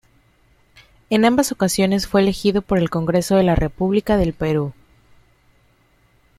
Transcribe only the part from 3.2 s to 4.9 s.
de la República del Perú.